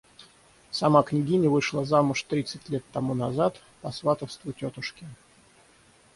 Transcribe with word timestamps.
Сама 0.71 1.03
княгиня 1.03 1.47
вышла 1.51 1.85
замуж 1.85 2.23
тридцать 2.23 2.67
лет 2.69 2.83
тому 2.91 3.13
назад, 3.13 3.61
по 3.83 3.91
сватовству 3.91 4.51
тетушки. 4.51 5.05